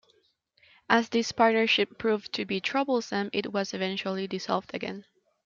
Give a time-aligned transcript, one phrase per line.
[0.89, 5.05] As this partnership proved to be troublesome, it was eventually dissolved again.